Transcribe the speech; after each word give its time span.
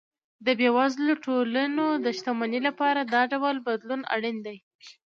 د 0.45 0.47
بېوزلو 0.59 1.13
ټولنو 1.25 1.85
د 2.05 2.05
شتمنۍ 2.17 2.59
لپاره 2.67 3.01
دا 3.13 3.21
ډول 3.31 3.55
بدلون 3.67 4.01
اړین 4.15 4.37
دی. 4.45 4.57